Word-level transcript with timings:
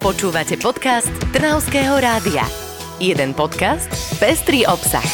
Počúvate 0.00 0.56
podcast 0.56 1.12
Trnavského 1.28 2.00
rádia. 2.00 2.40
Jeden 2.96 3.36
podcast, 3.36 3.84
pestrý 4.16 4.64
obsah. 4.64 5.04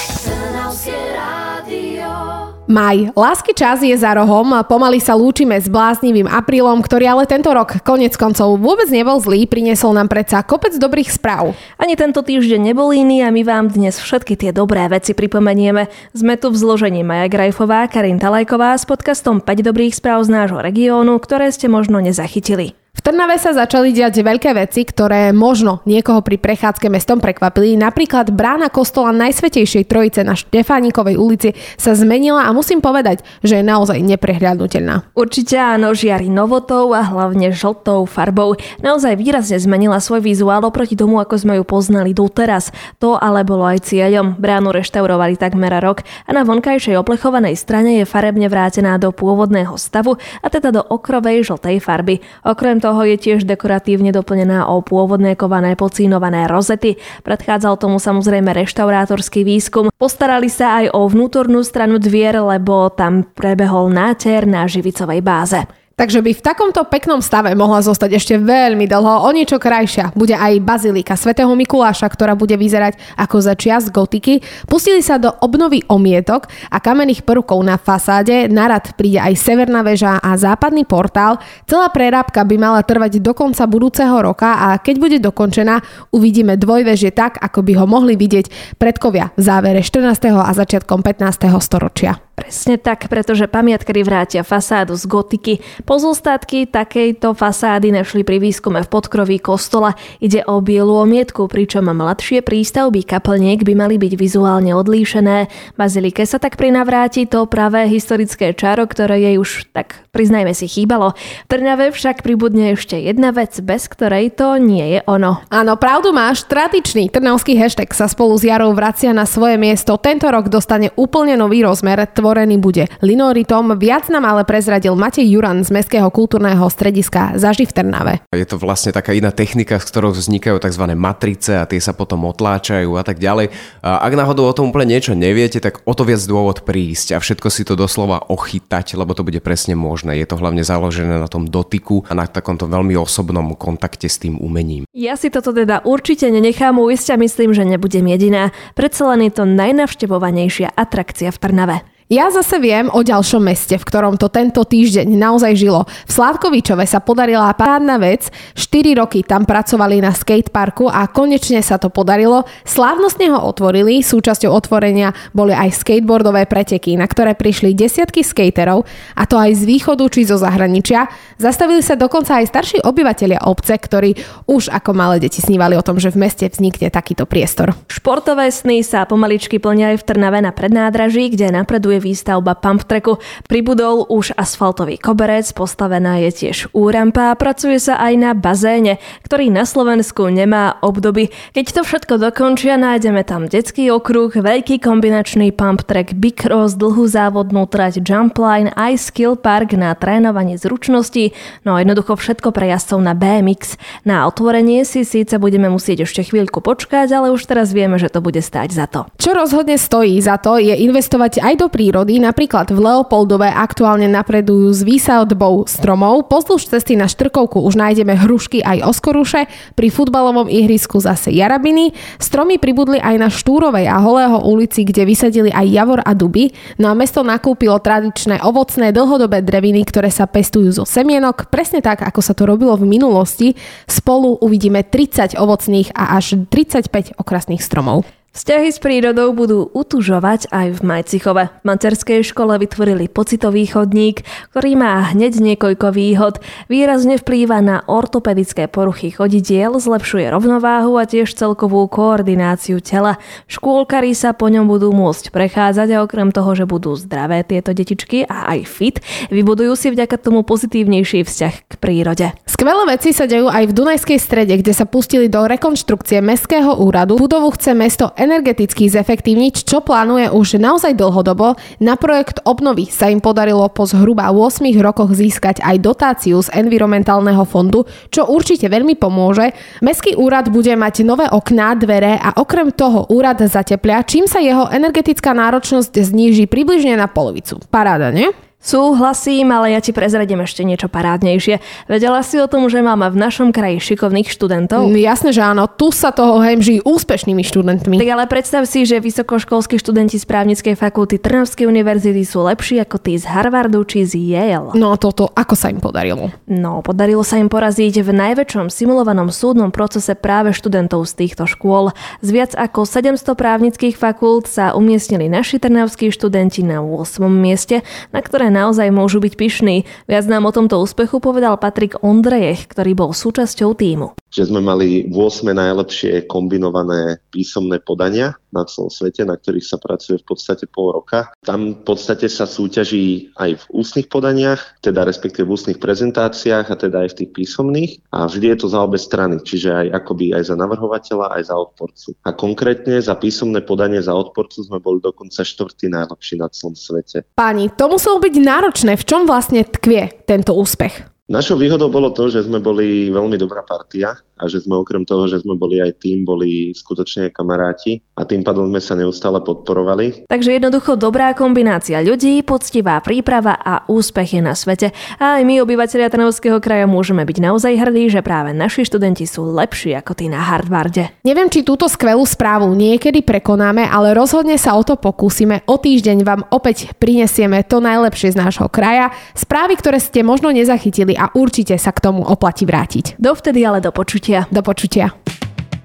Maj. 2.71 3.11
Lásky 3.19 3.51
čas 3.51 3.83
je 3.83 3.91
za 3.99 4.15
rohom, 4.15 4.63
pomaly 4.63 5.03
sa 5.03 5.19
lúčime 5.19 5.59
s 5.59 5.67
bláznivým 5.67 6.31
aprílom, 6.31 6.79
ktorý 6.87 7.19
ale 7.19 7.27
tento 7.27 7.51
rok 7.51 7.83
konec 7.83 8.15
koncov 8.15 8.63
vôbec 8.63 8.87
nebol 8.87 9.19
zlý, 9.19 9.51
priniesol 9.51 9.91
nám 9.91 10.07
predsa 10.07 10.47
kopec 10.47 10.79
dobrých 10.79 11.11
správ. 11.11 11.59
Ani 11.83 11.99
tento 11.99 12.23
týždeň 12.23 12.71
nebol 12.71 12.95
iný 12.95 13.27
a 13.27 13.35
my 13.35 13.43
vám 13.43 13.75
dnes 13.75 13.99
všetky 13.99 14.39
tie 14.39 14.55
dobré 14.55 14.87
veci 14.87 15.19
pripomenieme. 15.19 15.91
Sme 16.15 16.39
tu 16.39 16.55
v 16.55 16.63
zložení 16.63 17.03
Maja 17.03 17.27
Grajfová, 17.27 17.91
Karin 17.91 18.23
Talajková 18.23 18.79
s 18.79 18.87
podcastom 18.87 19.43
5 19.43 19.67
dobrých 19.67 19.99
správ 19.99 20.23
z 20.23 20.31
nášho 20.31 20.63
regiónu, 20.63 21.19
ktoré 21.19 21.51
ste 21.51 21.67
možno 21.67 21.99
nezachytili. 21.99 22.79
V 22.97 23.05
Trnave 23.05 23.37
sa 23.37 23.53
začali 23.53 23.93
diať 23.93 24.25
veľké 24.25 24.57
veci, 24.57 24.81
ktoré 24.81 25.29
možno 25.29 25.85
niekoho 25.85 26.25
pri 26.25 26.41
prechádzke 26.41 26.89
mestom 26.89 27.21
prekvapili. 27.21 27.77
Napríklad 27.77 28.33
brána 28.33 28.73
kostola 28.73 29.13
Najsvetejšej 29.13 29.85
Trojice 29.85 30.25
na 30.25 30.33
Štefánikovej 30.33 31.21
ulici 31.21 31.53
sa 31.77 31.93
zmenila 31.93 32.49
a 32.49 32.57
musím 32.57 32.81
povedať, 32.81 33.21
že 33.45 33.61
je 33.61 33.69
naozaj 33.69 34.01
neprehľadnutelná. 34.01 35.13
Určite 35.13 35.61
áno, 35.61 35.93
žiari 35.93 36.33
novotou 36.33 36.97
a 36.97 37.05
hlavne 37.05 37.53
žltou 37.53 38.09
farbou. 38.09 38.57
Naozaj 38.81 39.21
výrazne 39.21 39.61
zmenila 39.61 40.01
svoj 40.01 40.25
vizuál 40.25 40.65
oproti 40.65 40.97
tomu, 40.97 41.21
ako 41.21 41.37
sme 41.37 41.61
ju 41.61 41.69
poznali 41.69 42.17
doteraz. 42.17 42.73
To 43.05 43.21
ale 43.21 43.45
bolo 43.45 43.69
aj 43.69 43.93
cieľom. 43.93 44.41
Bránu 44.41 44.73
reštaurovali 44.73 45.37
takmer 45.37 45.77
rok 45.85 46.01
a 46.25 46.33
na 46.33 46.49
vonkajšej 46.49 46.97
oplechovanej 46.97 47.61
strane 47.61 48.01
je 48.01 48.09
farebne 48.09 48.49
vrátená 48.49 48.97
do 48.97 49.13
pôvodného 49.13 49.77
stavu 49.77 50.17
a 50.41 50.47
teda 50.49 50.73
do 50.73 50.81
okrovej 50.81 51.45
žltej 51.45 51.77
farby. 51.85 52.25
Okrem 52.41 52.81
toho 52.87 53.03
je 53.03 53.19
tiež 53.19 53.43
dekoratívne 53.43 54.15
doplnená 54.15 54.71
o 54.71 54.79
pôvodné 54.79 55.35
kované 55.35 55.75
pocínované 55.75 56.47
rozety. 56.47 56.95
Predchádzal 57.27 57.75
tomu 57.83 57.99
samozrejme 57.99 58.55
reštaurátorský 58.55 59.43
výskum. 59.43 59.91
Postarali 59.99 60.47
sa 60.47 60.79
aj 60.79 60.95
o 60.95 61.11
vnútornú 61.11 61.67
stranu 61.67 61.99
dvier, 61.99 62.39
lebo 62.39 62.87
tam 62.95 63.27
prebehol 63.27 63.91
náter 63.91 64.47
na 64.47 64.71
živicovej 64.71 65.19
báze. 65.19 65.67
Takže 65.97 66.21
by 66.21 66.37
v 66.37 66.45
takomto 66.45 66.85
peknom 66.93 67.25
stave 67.25 67.57
mohla 67.57 67.81
zostať 67.81 68.21
ešte 68.21 68.37
veľmi 68.37 68.85
dlho. 68.85 69.25
O 69.25 69.33
niečo 69.33 69.57
krajšia 69.57 70.13
bude 70.13 70.37
aj 70.37 70.61
bazilika 70.61 71.17
svätého 71.17 71.49
Mikuláša, 71.57 72.05
ktorá 72.13 72.37
bude 72.37 72.53
vyzerať 72.61 73.01
ako 73.17 73.41
za 73.41 73.57
čias 73.57 73.89
gotiky. 73.89 74.45
Pustili 74.69 75.01
sa 75.01 75.17
do 75.17 75.33
obnovy 75.41 75.89
omietok 75.89 76.53
a 76.69 76.85
kamenných 76.85 77.25
prvkov 77.25 77.65
na 77.65 77.81
fasáde. 77.81 78.45
Narad 78.45 78.93
príde 78.93 79.25
aj 79.25 79.41
severná 79.41 79.81
väža 79.81 80.21
a 80.21 80.37
západný 80.37 80.85
portál. 80.85 81.41
Celá 81.65 81.89
prerábka 81.89 82.45
by 82.45 82.57
mala 82.61 82.85
trvať 82.85 83.17
do 83.25 83.33
konca 83.33 83.65
budúceho 83.65 84.21
roka 84.21 84.53
a 84.53 84.77
keď 84.77 84.97
bude 85.01 85.19
dokončená, 85.25 85.81
uvidíme 86.13 86.61
dvojvežie 86.61 87.17
tak, 87.17 87.41
ako 87.41 87.65
by 87.65 87.73
ho 87.73 87.89
mohli 87.89 88.21
vidieť 88.21 88.77
predkovia 88.77 89.33
v 89.33 89.41
závere 89.41 89.81
14. 89.81 90.13
a 90.29 90.53
začiatkom 90.53 91.01
15. 91.01 91.49
storočia. 91.65 92.26
Presne 92.37 92.77
tak, 92.77 93.09
pretože 93.09 93.49
pamiatkary 93.49 94.05
vrátia 94.05 94.45
fasádu 94.45 94.93
z 94.93 95.09
gotiky. 95.09 95.65
Pozostatky 95.89 96.69
takejto 96.69 97.33
fasády 97.33 97.89
našli 97.89 98.29
pri 98.29 98.37
výskume 98.37 98.85
v 98.85 98.93
podkroví 98.93 99.41
kostola. 99.41 99.97
Ide 100.21 100.45
o 100.45 100.61
bielu 100.61 100.93
omietku, 101.01 101.49
pričom 101.49 101.89
mladšie 101.89 102.45
prístavby 102.45 103.09
kaplniek 103.09 103.65
by 103.65 103.73
mali 103.73 103.97
byť 103.97 104.13
vizuálne 104.21 104.77
odlíšené. 104.77 105.49
Bazilike 105.81 106.29
sa 106.29 106.37
tak 106.37 106.61
prinavráti 106.61 107.25
to 107.25 107.49
pravé 107.49 107.89
historické 107.89 108.53
čaro, 108.53 108.85
ktoré 108.85 109.17
jej 109.17 109.41
už 109.41 109.73
tak 109.73 110.07
priznajme 110.17 110.57
si 110.57 110.65
chýbalo. 110.65 111.13
V 111.45 111.49
Trňave 111.53 111.93
však 111.93 112.25
pribudne 112.25 112.73
ešte 112.73 112.97
jedna 112.97 113.37
vec, 113.37 113.53
bez 113.61 113.85
ktorej 113.85 114.33
to 114.33 114.57
nie 114.57 114.97
je 114.97 115.01
ono. 115.05 115.45
Áno, 115.53 115.77
pravdu 115.77 116.17
máš, 116.17 116.49
tradičný 116.49 117.13
trnavský 117.13 117.61
hashtag 117.61 117.93
sa 117.93 118.09
spolu 118.09 118.41
s 118.41 118.49
Jarou 118.49 118.73
vracia 118.73 119.13
na 119.13 119.29
svoje 119.29 119.61
miesto. 119.61 120.01
Tento 120.01 120.33
rok 120.33 120.49
dostane 120.49 120.89
úplne 120.97 121.37
nový 121.37 121.61
rozmer 121.61 122.01
tvorený 122.27 122.59
bude 122.59 122.91
linoritom. 123.07 123.79
Viac 123.79 124.11
nám 124.11 124.27
ale 124.27 124.43
prezradil 124.43 124.99
Matej 124.99 125.31
Juran 125.31 125.63
z 125.63 125.71
Mestského 125.71 126.11
kultúrneho 126.11 126.67
strediska 126.67 127.39
Zaži 127.39 127.71
v 127.71 127.71
Trnave. 127.71 128.15
Je 128.35 128.43
to 128.43 128.59
vlastne 128.59 128.91
taká 128.91 129.15
iná 129.15 129.31
technika, 129.31 129.79
s 129.79 129.87
ktorou 129.87 130.11
vznikajú 130.11 130.59
tzv. 130.59 130.91
matrice 130.99 131.55
a 131.55 131.71
tie 131.71 131.79
sa 131.79 131.95
potom 131.95 132.27
otláčajú 132.27 132.99
a 132.99 133.07
tak 133.07 133.23
ďalej. 133.23 133.55
A 133.79 134.03
ak 134.03 134.13
náhodou 134.19 134.51
o 134.51 134.57
tom 134.59 134.75
úplne 134.75 134.99
niečo 134.99 135.15
neviete, 135.15 135.63
tak 135.63 135.87
o 135.87 135.95
to 135.95 136.03
viac 136.03 136.19
dôvod 136.27 136.67
prísť 136.67 137.15
a 137.15 137.23
všetko 137.23 137.47
si 137.47 137.63
to 137.63 137.79
doslova 137.79 138.27
ochytať, 138.27 138.99
lebo 138.99 139.15
to 139.15 139.23
bude 139.23 139.39
presne 139.39 139.79
možné. 139.79 140.19
Je 140.19 140.27
to 140.27 140.35
hlavne 140.43 140.67
založené 140.67 141.23
na 141.23 141.31
tom 141.31 141.47
dotyku 141.47 142.03
a 142.11 142.13
na 142.19 142.27
takomto 142.27 142.67
veľmi 142.67 142.99
osobnom 142.99 143.55
kontakte 143.55 144.11
s 144.11 144.19
tým 144.19 144.43
umením. 144.43 144.83
Ja 144.91 145.15
si 145.15 145.31
toto 145.31 145.55
teda 145.55 145.87
určite 145.87 146.27
nenechám 146.27 146.75
uísť 146.75 147.15
a 147.15 147.23
myslím, 147.23 147.55
že 147.55 147.63
nebudem 147.63 148.11
jediná. 148.11 148.51
Predsa 148.75 149.15
len 149.15 149.31
je 149.31 149.33
to 149.39 149.47
najnavštevovanejšia 149.47 150.75
atrakcia 150.75 151.31
v 151.31 151.39
Trnave. 151.39 151.79
Ja 152.07 152.31
zase 152.31 152.63
viem 152.63 152.87
o 152.87 153.03
ďalšom 153.03 153.43
meste, 153.43 153.75
v 153.75 153.83
ktorom 153.83 154.15
to 154.15 154.31
tento 154.31 154.63
týždeň 154.63 155.11
naozaj 155.11 155.59
žilo. 155.59 155.91
V 156.07 156.11
Slávkovičove 156.15 156.87
sa 156.87 157.03
podarila 157.03 157.51
párna 157.59 157.99
vec, 157.99 158.31
4 158.55 158.95
roky 158.95 159.27
tam 159.27 159.43
pracovali 159.43 159.99
na 159.99 160.15
skateparku 160.15 160.87
a 160.87 161.11
konečne 161.11 161.59
sa 161.67 161.83
to 161.83 161.91
podarilo. 161.91 162.47
Slávnostne 162.63 163.35
ho 163.35 163.43
otvorili, 163.51 164.07
súčasťou 164.07 164.55
otvorenia 164.55 165.19
boli 165.35 165.51
aj 165.51 165.83
skateboardové 165.83 166.47
preteky, 166.47 166.95
na 166.95 167.11
ktoré 167.11 167.35
prišli 167.35 167.75
desiatky 167.75 168.23
skaterov, 168.23 168.87
a 169.19 169.27
to 169.27 169.35
aj 169.35 169.59
z 169.59 169.67
východu 169.67 170.07
či 170.07 170.31
zo 170.31 170.39
zahraničia. 170.39 171.11
Zastavili 171.43 171.83
sa 171.83 171.99
dokonca 171.99 172.39
aj 172.39 172.47
starší 172.47 172.79
obyvateľia 172.87 173.43
obce, 173.51 173.75
ktorí 173.75 174.15
už 174.47 174.71
ako 174.71 174.95
malé 174.95 175.19
deti 175.19 175.43
snívali 175.43 175.75
o 175.75 175.83
tom, 175.83 175.99
že 175.99 176.15
v 176.15 176.23
meste 176.23 176.47
vznikne 176.47 176.87
takýto 176.87 177.27
priestor. 177.27 177.75
Športové 177.91 178.55
sny 178.55 178.87
sa 178.87 179.03
pomaličky 179.11 179.59
plnia 179.59 179.99
aj 179.99 180.07
v 180.07 180.07
Trnave 180.07 180.39
na 180.39 180.55
prednádraží, 180.55 181.35
kde 181.35 181.51
napreduje 181.51 181.96
pokračuje 181.97 182.05
výstavba 182.05 182.55
pump 182.55 182.85
tracku. 182.85 183.19
Pribudol 183.49 184.07
už 184.09 184.37
asfaltový 184.37 185.01
koberec, 185.01 185.49
postavená 185.53 186.21
je 186.29 186.31
tiež 186.33 186.73
úrampa 186.73 187.33
a 187.33 187.39
pracuje 187.39 187.81
sa 187.81 187.97
aj 188.01 188.13
na 188.17 188.31
bazéne, 188.37 188.99
ktorý 189.25 189.49
na 189.53 189.65
Slovensku 189.65 190.29
nemá 190.29 190.77
obdoby. 190.81 191.33
Keď 191.53 191.67
to 191.73 191.83
všetko 191.85 192.15
dokončia, 192.21 192.77
nájdeme 192.77 193.25
tam 193.25 193.49
detský 193.49 193.89
okruh, 193.93 194.33
veľký 194.33 194.81
kombinačný 194.81 195.53
pump 195.53 195.85
track, 195.85 196.17
big 196.17 196.37
cross, 196.37 196.77
dlhú 196.77 197.09
závodnú 197.09 197.69
trať 197.69 198.05
jump 198.05 198.37
line, 198.39 198.73
aj 198.77 199.13
skill 199.13 199.37
park 199.37 199.77
na 199.77 199.93
trénovanie 199.97 200.57
zručností, 200.57 201.33
no 201.65 201.77
jednoducho 201.77 202.17
všetko 202.17 202.53
pre 202.53 202.73
jazdcov 202.73 203.01
na 203.01 203.13
BMX. 203.17 203.77
Na 204.05 204.29
otvorenie 204.29 204.85
si 204.85 205.05
síce 205.05 205.37
budeme 205.41 205.69
musieť 205.69 206.05
ešte 206.09 206.27
chvíľku 206.29 206.61
počkať, 206.61 207.09
ale 207.13 207.33
už 207.33 207.45
teraz 207.49 207.73
vieme, 207.73 208.01
že 208.01 208.13
to 208.13 208.25
bude 208.25 208.41
stáť 208.41 208.69
za 208.73 208.87
to. 208.89 209.09
Čo 209.21 209.37
rozhodne 209.37 209.77
stojí 209.77 210.19
za 210.21 210.41
to, 210.41 210.59
je 210.59 210.75
investovať 210.75 211.39
aj 211.43 211.55
do 211.61 211.67
prírody, 211.87 212.19
napríklad 212.19 212.75
v 212.75 212.83
Leopoldove 212.83 213.47
aktuálne 213.47 214.11
napredujú 214.11 214.75
s 214.75 214.83
výsadbou 214.83 215.71
stromov. 215.71 216.27
Pozdĺž 216.27 216.67
cesty 216.67 216.99
na 216.99 217.07
Štrkovku 217.07 217.63
už 217.63 217.79
nájdeme 217.79 218.11
hrušky 218.19 218.59
aj 218.59 218.91
oskoruše, 218.91 219.47
pri 219.79 219.87
futbalovom 219.95 220.51
ihrisku 220.51 220.99
zase 220.99 221.31
jarabiny. 221.31 221.95
Stromy 222.19 222.59
pribudli 222.59 222.99
aj 222.99 223.15
na 223.23 223.31
Štúrovej 223.31 223.87
a 223.87 224.03
Holého 224.03 224.43
ulici, 224.51 224.83
kde 224.83 225.07
vysadili 225.07 225.55
aj 225.55 225.67
javor 225.71 226.03
a 226.03 226.11
duby. 226.11 226.51
No 226.83 226.91
a 226.91 226.99
mesto 226.99 227.23
nakúpilo 227.23 227.79
tradičné 227.79 228.43
ovocné 228.43 228.91
dlhodobé 228.91 229.47
dreviny, 229.47 229.87
ktoré 229.87 230.11
sa 230.11 230.27
pestujú 230.27 230.75
zo 230.75 230.83
semienok, 230.83 231.55
presne 231.55 231.79
tak, 231.79 232.03
ako 232.03 232.19
sa 232.19 232.35
to 232.35 232.51
robilo 232.51 232.75
v 232.75 232.91
minulosti. 232.91 233.55
Spolu 233.87 234.43
uvidíme 234.43 234.83
30 234.83 235.39
ovocných 235.39 235.95
a 235.95 236.19
až 236.19 236.51
35 236.51 237.15
okrasných 237.15 237.63
stromov. 237.63 238.03
Vzťahy 238.37 238.69
s 238.69 238.77
prírodou 238.85 239.33
budú 239.33 239.73
utužovať 239.73 240.53
aj 240.53 240.77
v 240.77 240.81
Majcichove. 240.85 241.49
V 241.49 241.65
materskej 241.65 242.21
škole 242.21 242.53
vytvorili 242.61 243.09
pocitový 243.09 243.65
chodník, 243.65 244.29
ktorý 244.53 244.77
má 244.77 245.09
hneď 245.09 245.41
niekoľko 245.41 245.97
výhod. 245.97 246.45
Výrazne 246.69 247.17
vplýva 247.17 247.65
na 247.65 247.81
ortopedické 247.89 248.69
poruchy 248.69 249.09
chodidiel, 249.09 249.81
zlepšuje 249.81 250.29
rovnováhu 250.29 251.01
a 251.01 251.09
tiež 251.09 251.33
celkovú 251.33 251.89
koordináciu 251.89 252.85
tela. 252.85 253.17
Škôlkari 253.49 254.13
sa 254.13 254.37
po 254.37 254.53
ňom 254.53 254.69
budú 254.69 254.93
môcť 254.93 255.33
prechádzať 255.33 255.97
a 255.97 256.05
okrem 256.05 256.29
toho, 256.29 256.53
že 256.53 256.69
budú 256.69 256.93
zdravé 256.93 257.41
tieto 257.41 257.73
detičky 257.73 258.29
a 258.29 258.53
aj 258.53 258.61
fit, 258.69 258.97
vybudujú 259.33 259.73
si 259.81 259.89
vďaka 259.89 260.21
tomu 260.21 260.45
pozitívnejší 260.45 261.25
vzťah 261.25 261.55
k 261.73 261.73
prírode. 261.81 262.37
Skvelé 262.45 262.85
veci 262.85 263.17
sa 263.17 263.25
dejú 263.25 263.49
aj 263.49 263.65
v 263.65 263.73
Dunajskej 263.73 264.21
strede, 264.21 264.61
kde 264.61 264.77
sa 264.77 264.85
pustili 264.85 265.33
do 265.33 265.41
rekonštrukcie 265.41 266.21
Mestského 266.21 266.77
úradu. 266.85 267.17
Budovu 267.17 267.49
chce 267.57 267.73
mesto 267.73 268.13
energeticky 268.27 268.91
zefektívniť, 268.91 269.63
čo 269.63 269.79
plánuje 269.79 270.35
už 270.35 270.59
naozaj 270.59 270.99
dlhodobo. 270.99 271.55
Na 271.79 271.95
projekt 271.95 272.43
obnovy 272.43 272.91
sa 272.91 273.07
im 273.07 273.23
podarilo 273.23 273.71
po 273.71 273.87
zhruba 273.87 274.35
8 274.35 274.67
rokoch 274.83 275.15
získať 275.15 275.63
aj 275.63 275.77
dotáciu 275.79 276.43
z 276.43 276.51
environmentálneho 276.59 277.47
fondu, 277.47 277.87
čo 278.11 278.27
určite 278.27 278.67
veľmi 278.67 278.99
pomôže. 278.99 279.55
Mestský 279.81 280.19
úrad 280.19 280.51
bude 280.51 280.75
mať 280.75 281.07
nové 281.07 281.31
okná, 281.31 281.79
dvere 281.79 282.19
a 282.19 282.35
okrem 282.43 282.75
toho 282.75 283.07
úrad 283.15 283.39
zateplia, 283.47 284.03
čím 284.03 284.27
sa 284.27 284.43
jeho 284.43 284.67
energetická 284.67 285.31
náročnosť 285.31 285.95
zníži 286.03 286.51
približne 286.51 286.99
na 286.99 287.07
polovicu. 287.07 287.63
Paráda, 287.71 288.11
nie? 288.11 288.27
Súhlasím, 288.67 289.55
ale 289.55 289.79
ja 289.79 289.81
ti 289.81 289.95
prezradím 289.95 290.43
ešte 290.43 290.67
niečo 290.67 290.91
parádnejšie. 290.91 291.63
Vedela 291.87 292.19
si 292.27 292.35
o 292.43 292.51
tom, 292.51 292.67
že 292.67 292.83
máme 292.83 293.07
v 293.15 293.17
našom 293.23 293.55
kraji 293.55 293.79
šikovných 293.79 294.27
študentov? 294.27 294.91
Mm, 294.91 294.99
jasné, 295.07 295.31
že 295.31 295.39
áno. 295.47 295.71
Tu 295.71 295.95
sa 295.95 296.11
toho 296.11 296.43
hemží 296.43 296.83
úspešnými 296.83 297.47
študentmi. 297.47 297.95
Tak 297.95 298.11
ale 298.11 298.27
predstav 298.27 298.67
si, 298.67 298.83
že 298.83 298.99
vysokoškolskí 298.99 299.79
študenti 299.79 300.19
z 300.19 300.27
právnickej 300.27 300.75
fakulty 300.75 301.23
Trnavskej 301.23 301.71
univerzity 301.71 302.27
sú 302.27 302.43
lepší 302.43 302.83
ako 302.83 302.99
tí 302.99 303.15
z 303.15 303.31
Harvardu 303.31 303.87
či 303.87 304.03
z 304.03 304.19
Yale. 304.19 304.75
No 304.75 304.91
a 304.91 304.99
toto, 304.99 305.31
ako 305.31 305.55
sa 305.55 305.71
im 305.71 305.79
podarilo? 305.79 306.35
No, 306.51 306.83
podarilo 306.83 307.23
sa 307.23 307.39
im 307.39 307.47
poraziť 307.47 308.03
v 308.03 308.11
najväčšom 308.11 308.67
simulovanom 308.67 309.31
súdnom 309.31 309.71
procese 309.71 310.19
práve 310.19 310.51
študentov 310.51 311.07
z 311.07 311.23
týchto 311.23 311.47
škôl. 311.47 311.95
Z 312.19 312.29
viac 312.35 312.53
ako 312.59 312.83
700 312.83 313.31
právnických 313.39 313.95
fakult 313.95 314.51
sa 314.51 314.75
umiestnili 314.75 315.31
naši 315.31 315.63
trnavskí 315.63 316.11
študenti 316.11 316.67
na 316.67 316.83
8. 316.83 317.23
mieste, 317.31 317.87
na 318.11 318.19
ktoré 318.19 318.56
naozaj 318.57 318.89
môžu 318.89 319.21
byť 319.21 319.35
pyšní. 319.37 319.85
Viac 320.09 320.25
nám 320.25 320.49
o 320.49 320.55
tomto 320.57 320.81
úspechu 320.81 321.21
povedal 321.21 321.61
Patrik 321.61 322.01
Ondrejech, 322.01 322.65
ktorý 322.73 322.97
bol 322.97 323.11
súčasťou 323.13 323.77
týmu. 323.77 324.17
Že 324.33 324.53
sme 324.53 324.61
mali 324.65 325.05
8 325.13 325.53
najlepšie 325.53 326.25
kombinované 326.25 327.21
písomné 327.29 327.81
podania 327.85 328.37
na 328.57 328.65
celom 328.65 328.89
svete, 328.89 329.29
na 329.29 329.37
ktorých 329.37 329.69
sa 329.69 329.77
pracuje 329.77 330.17
v 330.17 330.27
podstate 330.33 330.65
pol 330.65 330.97
roka. 330.97 331.29
Tam 331.45 331.77
v 331.77 331.83
podstate 331.85 332.33
sa 332.33 332.49
súťaží 332.49 333.33
aj 333.37 333.61
v 333.61 333.65
ústnych 333.77 334.09
podaniach, 334.09 334.81
teda 334.81 335.05
respektíve 335.05 335.45
v 335.45 335.55
ústnych 335.57 335.79
prezentáciách 335.81 336.67
a 336.73 336.77
teda 336.77 337.05
aj 337.05 337.09
v 337.13 337.19
tých 337.23 337.31
písomných. 337.37 337.93
A 338.17 338.25
vždy 338.25 338.57
je 338.57 338.59
to 338.65 338.69
za 338.73 338.81
obe 338.81 338.97
strany, 338.97 339.37
čiže 339.45 339.69
aj 339.73 339.87
akoby 340.05 340.33
aj 340.33 340.49
za 340.49 340.57
navrhovateľa, 340.57 341.37
aj 341.37 341.43
za 341.53 341.57
odporcu. 341.57 342.09
A 342.25 342.33
konkrétne 342.33 342.97
za 343.01 343.13
písomné 343.17 343.61
podanie 343.61 344.01
za 344.01 344.17
odporcu 344.17 344.65
sme 344.65 344.81
boli 344.81 345.05
dokonca 345.05 345.45
štvrtý 345.45 345.93
najlepší 345.93 346.41
na 346.41 346.49
celom 346.49 346.73
svete. 346.73 347.29
Páni, 347.37 347.69
to 347.77 347.93
muselo 347.93 348.17
byť 348.21 348.35
náročné. 348.47 348.95
V 348.95 349.03
čom 349.03 349.27
vlastne 349.27 349.67
tkvie 349.67 350.23
tento 350.23 350.55
úspech? 350.55 351.03
Našou 351.27 351.59
výhodou 351.59 351.91
bolo 351.91 352.15
to, 352.15 352.31
že 352.31 352.47
sme 352.47 352.63
boli 352.63 353.11
veľmi 353.11 353.35
dobrá 353.35 353.67
partia 353.67 354.15
a 354.37 354.45
že 354.47 354.61
sme 354.63 354.77
okrem 354.77 355.09
toho, 355.09 355.25
že 355.27 355.41
sme 355.41 355.57
boli 355.57 355.81
aj 355.81 356.05
tým, 356.05 356.29
boli 356.29 356.77
skutočne 356.77 357.33
kamaráti 357.33 358.05
a 358.13 358.29
tým 358.29 358.45
pádom 358.45 358.69
sme 358.69 358.81
sa 358.85 358.93
neustále 358.93 359.41
podporovali. 359.41 360.29
Takže 360.29 360.61
jednoducho 360.61 361.01
dobrá 361.01 361.33
kombinácia 361.33 362.05
ľudí, 362.05 362.45
poctivá 362.45 363.01
príprava 363.01 363.57
a 363.57 363.89
úspech 363.89 364.37
je 364.37 364.43
na 364.45 364.53
svete. 364.53 364.93
A 365.17 365.41
aj 365.41 365.43
my, 365.49 365.65
obyvateľia 365.65 366.13
Trnavského 366.13 366.61
kraja, 366.61 366.85
môžeme 366.85 367.25
byť 367.25 367.39
naozaj 367.41 367.73
hrdí, 367.81 368.13
že 368.13 368.21
práve 368.21 368.53
naši 368.53 368.85
študenti 368.85 369.25
sú 369.25 369.49
lepší 369.49 369.97
ako 369.97 370.13
tí 370.13 370.29
na 370.29 370.45
Harvarde. 370.45 371.17
Neviem, 371.25 371.49
či 371.49 371.65
túto 371.65 371.89
skvelú 371.89 372.29
správu 372.29 372.69
niekedy 372.77 373.25
prekonáme, 373.25 373.89
ale 373.89 374.13
rozhodne 374.13 374.61
sa 374.61 374.77
o 374.77 374.85
to 374.85 375.01
pokúsime. 375.01 375.65
O 375.65 375.81
týždeň 375.81 376.19
vám 376.23 376.45
opäť 376.53 376.93
prinesieme 377.01 377.65
to 377.65 377.81
najlepšie 377.81 378.37
z 378.37 378.41
nášho 378.41 378.69
kraja, 378.69 379.17
správy, 379.33 379.81
ktoré 379.81 379.97
ste 379.97 380.21
možno 380.21 380.53
nezachytili 380.53 381.17
a 381.17 381.33
určite 381.33 381.81
sa 381.81 381.89
k 381.89 382.05
tomu 382.05 382.21
oplatí 382.21 382.69
vrátiť. 382.69 383.17
Dovtedy 383.17 383.65
ale 383.65 383.81
do 383.81 383.89
počutia. 383.95 384.26
Do 384.51 384.67
počutia. 384.67 385.15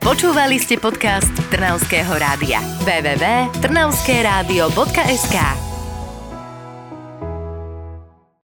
Počúvali 0.02 0.58
ste 0.58 0.82
podcast 0.82 1.30
Trnavského 1.54 2.10
rádia. 2.18 2.58
www.trnavskeradio.sk 2.82 5.70